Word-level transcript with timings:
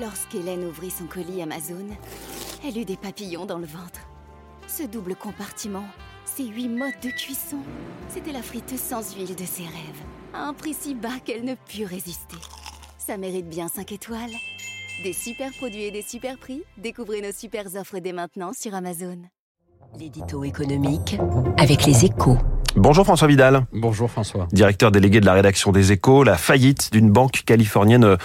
Lorsqu'Hélène 0.00 0.64
ouvrit 0.64 0.90
son 0.90 1.04
colis 1.04 1.40
Amazon, 1.40 1.86
elle 2.66 2.76
eut 2.76 2.84
des 2.84 2.96
papillons 2.96 3.46
dans 3.46 3.58
le 3.58 3.66
ventre. 3.66 4.00
Ce 4.66 4.82
double 4.82 5.14
compartiment, 5.14 5.84
ces 6.24 6.46
huit 6.46 6.68
modes 6.68 6.98
de 7.00 7.10
cuisson, 7.10 7.58
c'était 8.08 8.32
la 8.32 8.42
friteuse 8.42 8.80
sans 8.80 9.14
huile 9.14 9.36
de 9.36 9.44
ses 9.44 9.62
rêves, 9.62 10.02
à 10.32 10.48
un 10.48 10.52
prix 10.52 10.74
si 10.74 10.96
bas 10.96 11.20
qu'elle 11.24 11.44
ne 11.44 11.54
put 11.54 11.84
résister. 11.84 12.36
Ça 12.98 13.16
mérite 13.16 13.48
bien 13.48 13.68
5 13.68 13.92
étoiles. 13.92 14.32
Des 15.04 15.12
super 15.12 15.52
produits 15.52 15.84
et 15.84 15.90
des 15.92 16.02
super 16.02 16.38
prix, 16.38 16.64
découvrez 16.76 17.20
nos 17.20 17.32
super 17.32 17.66
offres 17.76 18.00
dès 18.00 18.12
maintenant 18.12 18.50
sur 18.52 18.74
Amazon. 18.74 19.18
L'édito 19.96 20.42
économique 20.42 21.16
avec 21.56 21.86
les 21.86 22.04
échos. 22.04 22.38
Bonjour 22.76 23.04
François 23.04 23.28
Vidal. 23.28 23.66
Bonjour 23.72 24.10
François. 24.10 24.48
Directeur 24.50 24.90
délégué 24.90 25.20
de 25.20 25.26
la 25.26 25.34
rédaction 25.34 25.70
des 25.70 25.92
échos, 25.92 26.24
la 26.24 26.36
faillite 26.36 26.90
d'une 26.92 27.08
banque 27.08 27.44
californienne 27.46 28.16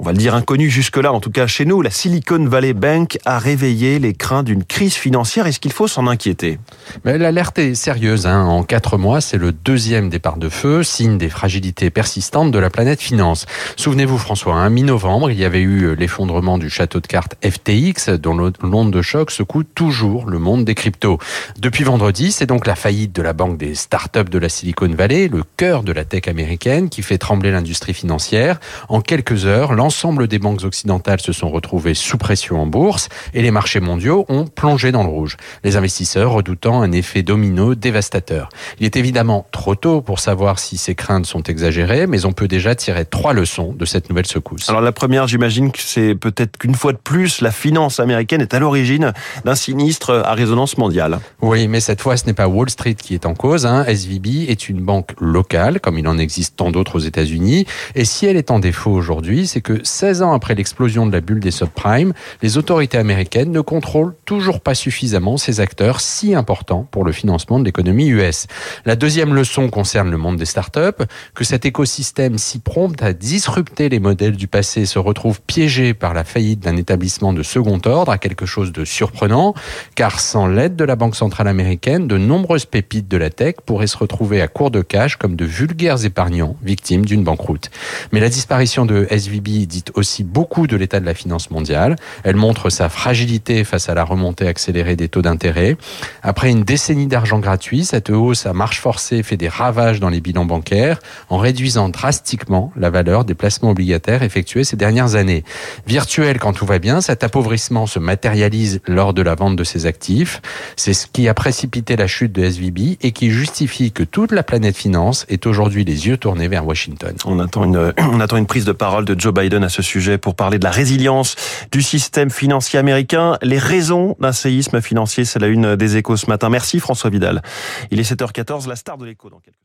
on 0.00 0.04
va 0.04 0.12
le 0.12 0.18
dire 0.18 0.36
inconnu 0.36 0.70
jusque-là, 0.70 1.12
en 1.12 1.18
tout 1.18 1.30
cas 1.30 1.48
chez 1.48 1.64
nous, 1.64 1.82
la 1.82 1.90
Silicon 1.90 2.44
Valley 2.44 2.72
Bank 2.72 3.18
a 3.24 3.40
réveillé 3.40 3.98
les 3.98 4.14
craintes 4.14 4.46
d'une 4.46 4.62
crise 4.62 4.94
financière. 4.94 5.48
Est-ce 5.48 5.58
qu'il 5.58 5.72
faut 5.72 5.88
s'en 5.88 6.06
inquiéter? 6.06 6.60
Mais 7.04 7.18
L'alerte 7.18 7.58
est 7.58 7.74
sérieuse. 7.74 8.26
Hein. 8.26 8.44
En 8.44 8.62
quatre 8.62 8.96
mois, 8.96 9.20
c'est 9.20 9.38
le 9.38 9.50
deuxième 9.50 10.08
départ 10.08 10.36
de 10.36 10.48
feu, 10.48 10.84
signe 10.84 11.18
des 11.18 11.28
fragilités 11.28 11.90
persistantes 11.90 12.52
de 12.52 12.58
la 12.60 12.70
planète 12.70 13.00
finance. 13.00 13.46
Souvenez-vous 13.74 14.18
François, 14.18 14.54
hein, 14.54 14.70
mi-novembre, 14.70 15.32
il 15.32 15.38
y 15.38 15.44
avait 15.44 15.62
eu 15.62 15.96
l'effondrement 15.96 16.58
du 16.58 16.70
château 16.70 17.00
de 17.00 17.08
cartes 17.08 17.34
FTX, 17.44 18.10
dont 18.20 18.52
l'onde 18.62 18.92
de 18.92 19.02
choc 19.02 19.32
secoue 19.32 19.64
toujours 19.64 20.26
le 20.26 20.38
monde 20.38 20.64
des 20.64 20.76
cryptos. 20.76 21.18
Depuis 21.58 21.82
vendredi, 21.82 22.30
c'est 22.30 22.46
donc 22.46 22.68
la 22.68 22.76
faillite 22.76 23.14
de 23.16 23.22
la 23.22 23.32
banque 23.32 23.58
des 23.58 23.74
startups 23.74 24.30
de 24.30 24.38
la 24.38 24.48
Silicon 24.48 24.94
Valley, 24.96 25.26
le 25.26 25.42
cœur 25.56 25.82
de 25.82 25.90
la 25.90 26.04
tech 26.04 26.28
américaine, 26.28 26.88
qui 26.88 27.02
fait 27.02 27.18
trembler 27.18 27.50
l'industrie 27.50 27.94
financière. 27.94 28.60
En 28.88 29.00
quelques 29.00 29.44
heures, 29.44 29.74
l'ensemble 29.88 30.28
des 30.28 30.38
banques 30.38 30.64
occidentales 30.64 31.22
se 31.22 31.32
sont 31.32 31.48
retrouvées 31.48 31.94
sous 31.94 32.18
pression 32.18 32.60
en 32.60 32.66
bourse 32.66 33.08
et 33.32 33.40
les 33.40 33.50
marchés 33.50 33.80
mondiaux 33.80 34.26
ont 34.28 34.44
plongé 34.44 34.92
dans 34.92 35.02
le 35.02 35.08
rouge. 35.08 35.38
Les 35.64 35.78
investisseurs 35.78 36.30
redoutant 36.30 36.82
un 36.82 36.92
effet 36.92 37.22
domino 37.22 37.74
dévastateur. 37.74 38.50
Il 38.78 38.84
est 38.84 38.96
évidemment 38.96 39.46
trop 39.50 39.76
tôt 39.76 40.02
pour 40.02 40.20
savoir 40.20 40.58
si 40.58 40.76
ces 40.76 40.94
craintes 40.94 41.24
sont 41.24 41.42
exagérées, 41.44 42.06
mais 42.06 42.26
on 42.26 42.32
peut 42.32 42.48
déjà 42.48 42.74
tirer 42.74 43.06
trois 43.06 43.32
leçons 43.32 43.72
de 43.72 43.86
cette 43.86 44.10
nouvelle 44.10 44.26
secousse. 44.26 44.68
Alors 44.68 44.82
la 44.82 44.92
première, 44.92 45.26
j'imagine 45.26 45.72
que 45.72 45.80
c'est 45.80 46.14
peut-être 46.14 46.58
qu'une 46.58 46.74
fois 46.74 46.92
de 46.92 46.98
plus, 46.98 47.40
la 47.40 47.50
finance 47.50 47.98
américaine 47.98 48.42
est 48.42 48.52
à 48.52 48.58
l'origine 48.58 49.14
d'un 49.46 49.54
sinistre 49.54 50.22
à 50.22 50.34
résonance 50.34 50.76
mondiale. 50.76 51.18
Oui, 51.40 51.66
mais 51.66 51.80
cette 51.80 52.02
fois, 52.02 52.18
ce 52.18 52.26
n'est 52.26 52.34
pas 52.34 52.46
Wall 52.46 52.68
Street 52.68 52.96
qui 52.96 53.14
est 53.14 53.24
en 53.24 53.32
cause. 53.32 53.64
Hein. 53.64 53.86
SVB 53.86 54.50
est 54.50 54.68
une 54.68 54.82
banque 54.82 55.14
locale, 55.18 55.80
comme 55.80 55.98
il 55.98 56.06
en 56.06 56.18
existe 56.18 56.56
tant 56.56 56.70
d'autres 56.70 56.96
aux 56.96 57.02
États-Unis. 57.02 57.64
Et 57.94 58.04
si 58.04 58.26
elle 58.26 58.36
est 58.36 58.50
en 58.50 58.58
défaut 58.58 58.90
aujourd'hui, 58.90 59.46
c'est 59.46 59.62
que 59.62 59.77
16 59.82 60.22
ans 60.22 60.32
après 60.32 60.54
l'explosion 60.54 61.06
de 61.06 61.12
la 61.12 61.20
bulle 61.20 61.40
des 61.40 61.50
subprimes, 61.50 62.12
les 62.42 62.56
autorités 62.58 62.98
américaines 62.98 63.50
ne 63.52 63.60
contrôlent 63.60 64.14
toujours 64.24 64.60
pas 64.60 64.74
suffisamment 64.74 65.36
ces 65.36 65.60
acteurs 65.60 66.00
si 66.00 66.34
importants 66.34 66.86
pour 66.90 67.04
le 67.04 67.12
financement 67.12 67.58
de 67.58 67.64
l'économie 67.64 68.08
US. 68.08 68.46
La 68.84 68.96
deuxième 68.96 69.34
leçon 69.34 69.68
concerne 69.68 70.10
le 70.10 70.16
monde 70.16 70.36
des 70.36 70.44
startups, 70.44 71.04
que 71.34 71.44
cet 71.44 71.64
écosystème 71.66 72.38
si 72.38 72.58
prompt 72.58 73.02
à 73.02 73.12
disrupter 73.12 73.88
les 73.88 74.00
modèles 74.00 74.36
du 74.36 74.48
passé 74.48 74.86
se 74.86 74.98
retrouve 74.98 75.40
piégé 75.42 75.94
par 75.94 76.14
la 76.14 76.24
faillite 76.24 76.60
d'un 76.60 76.76
établissement 76.76 77.32
de 77.32 77.42
second 77.42 77.80
ordre 77.86 78.12
à 78.12 78.18
quelque 78.18 78.46
chose 78.46 78.72
de 78.72 78.84
surprenant, 78.84 79.54
car 79.94 80.20
sans 80.20 80.46
l'aide 80.46 80.76
de 80.76 80.84
la 80.84 80.96
Banque 80.96 81.16
centrale 81.16 81.48
américaine, 81.48 82.08
de 82.08 82.18
nombreuses 82.18 82.66
pépites 82.66 83.08
de 83.08 83.16
la 83.16 83.30
tech 83.30 83.56
pourraient 83.64 83.86
se 83.86 83.96
retrouver 83.96 84.40
à 84.40 84.48
court 84.48 84.70
de 84.70 84.82
cash 84.82 85.16
comme 85.16 85.36
de 85.36 85.44
vulgaires 85.44 86.04
épargnants 86.04 86.56
victimes 86.62 87.04
d'une 87.04 87.24
banqueroute. 87.24 87.70
Mais 88.12 88.20
la 88.20 88.28
disparition 88.28 88.86
de 88.86 89.06
SVB 89.10 89.66
dit 89.68 89.84
aussi 89.94 90.24
beaucoup 90.24 90.66
de 90.66 90.76
l'état 90.76 90.98
de 90.98 91.06
la 91.06 91.14
finance 91.14 91.50
mondiale. 91.50 91.96
Elle 92.24 92.36
montre 92.36 92.70
sa 92.70 92.88
fragilité 92.88 93.62
face 93.62 93.88
à 93.88 93.94
la 93.94 94.02
remontée 94.02 94.48
accélérée 94.48 94.96
des 94.96 95.08
taux 95.08 95.22
d'intérêt. 95.22 95.76
Après 96.22 96.50
une 96.50 96.64
décennie 96.64 97.06
d'argent 97.06 97.38
gratuit, 97.38 97.84
cette 97.84 98.10
hausse 98.10 98.46
à 98.46 98.52
marche 98.52 98.80
forcée 98.80 99.22
fait 99.22 99.36
des 99.36 99.48
ravages 99.48 100.00
dans 100.00 100.08
les 100.08 100.20
bilans 100.20 100.44
bancaires 100.44 100.98
en 101.28 101.38
réduisant 101.38 101.88
drastiquement 101.88 102.72
la 102.76 102.90
valeur 102.90 103.24
des 103.24 103.34
placements 103.34 103.70
obligataires 103.70 104.22
effectués 104.22 104.64
ces 104.64 104.76
dernières 104.76 105.14
années. 105.14 105.44
Virtuel 105.86 106.38
quand 106.38 106.52
tout 106.52 106.66
va 106.66 106.78
bien, 106.78 107.00
cet 107.00 107.22
appauvrissement 107.22 107.86
se 107.86 107.98
matérialise 107.98 108.80
lors 108.86 109.14
de 109.14 109.22
la 109.22 109.34
vente 109.34 109.56
de 109.56 109.64
ses 109.64 109.86
actifs. 109.86 110.40
C'est 110.76 110.94
ce 110.94 111.06
qui 111.06 111.28
a 111.28 111.34
précipité 111.34 111.96
la 111.96 112.06
chute 112.06 112.32
de 112.32 112.42
SVB 112.42 112.96
et 113.02 113.12
qui 113.12 113.30
justifie 113.30 113.92
que 113.92 114.02
toute 114.02 114.32
la 114.32 114.42
planète 114.42 114.76
finance 114.76 115.26
est 115.28 115.46
aujourd'hui 115.46 115.84
les 115.84 116.06
yeux 116.06 116.16
tournés 116.16 116.48
vers 116.48 116.66
Washington. 116.66 117.14
On 117.24 117.38
attend 117.38 117.64
une, 117.64 117.92
on 117.98 118.20
attend 118.20 118.36
une 118.36 118.46
prise 118.46 118.64
de 118.64 118.72
parole 118.72 119.04
de 119.04 119.18
Joe 119.18 119.34
Biden 119.34 119.57
à 119.64 119.68
ce 119.68 119.82
sujet 119.82 120.18
pour 120.18 120.34
parler 120.34 120.58
de 120.58 120.64
la 120.64 120.70
résilience 120.70 121.36
du 121.72 121.82
système 121.82 122.30
financier 122.30 122.78
américain. 122.78 123.36
Les 123.42 123.58
raisons 123.58 124.16
d'un 124.20 124.32
séisme 124.32 124.80
financier, 124.80 125.24
c'est 125.24 125.38
la 125.38 125.48
une 125.48 125.76
des 125.76 125.96
échos 125.96 126.16
ce 126.16 126.26
matin. 126.26 126.48
Merci 126.48 126.80
François 126.80 127.10
Vidal. 127.10 127.42
Il 127.90 128.00
est 128.00 128.10
7h14, 128.10 128.68
la 128.68 128.76
star 128.76 128.98
de 128.98 129.06
l'écho 129.06 129.30
dans 129.30 129.40
quelques 129.40 129.58